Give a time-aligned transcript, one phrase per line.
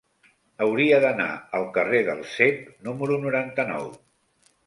[0.65, 1.27] Hauria d'anar
[1.59, 3.89] al carrer del Cep número noranta-nou.